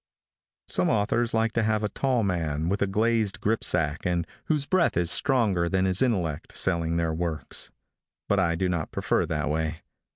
Some 0.67 0.89
authors 0.89 1.31
like 1.31 1.51
to 1.53 1.61
have 1.61 1.83
a 1.83 1.89
tall 1.89 2.23
man, 2.23 2.69
with 2.69 2.81
a 2.81 2.87
glazed 2.87 3.39
grip 3.39 3.63
sack, 3.63 4.03
and 4.03 4.25
whose 4.45 4.65
breath 4.65 4.97
is 4.97 5.11
stronger 5.11 5.69
than 5.69 5.85
his 5.85 6.01
intellect, 6.01 6.57
selling 6.57 6.97
their 6.97 7.13
works; 7.13 7.69
but 8.27 8.39
I 8.39 8.55
do 8.55 8.67
not 8.67 8.89
prefer 8.91 9.27
that 9.27 9.47
way. 9.47 9.83